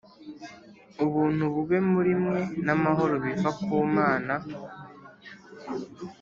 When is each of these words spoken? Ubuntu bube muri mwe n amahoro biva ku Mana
Ubuntu 1.05 1.43
bube 1.53 1.77
muri 1.91 2.13
mwe 2.21 2.41
n 2.65 2.67
amahoro 2.75 3.13
biva 3.25 3.49
ku 3.61 3.75
Mana 3.95 4.33